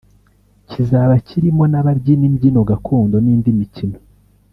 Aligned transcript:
kizaba 0.69 1.13
kirimo 1.27 1.63
n’ababyina 1.71 2.23
imbyino 2.29 2.61
gakondo 2.69 3.15
n’indi 3.23 3.49
mikino 3.59 3.97